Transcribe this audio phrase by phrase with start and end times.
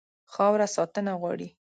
[0.33, 1.47] خاوره ساتنه غواړي.